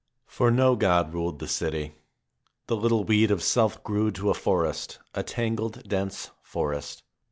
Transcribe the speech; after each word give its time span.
For 0.25 0.49
no 0.49 0.75
God 0.75 1.13
ruled 1.13 1.37
the 1.37 1.47
city. 1.47 1.93
The 2.65 2.75
little 2.75 3.03
weed 3.03 3.29
of 3.29 3.43
self 3.43 3.83
grew 3.83 4.09
to 4.13 4.31
a 4.31 4.33
forest, 4.33 4.97
a 5.13 5.21
tangled, 5.21 5.87
dense 5.87 6.31
forest. 6.41 7.03